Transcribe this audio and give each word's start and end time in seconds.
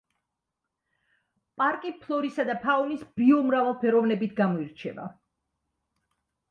პარკი 1.61 1.93
ფლორისა 2.05 2.47
და 2.49 2.57
ფაუნის 2.65 3.05
ბიომრავალფეროვნებით 3.21 4.37
გამოირჩევა. 4.43 5.09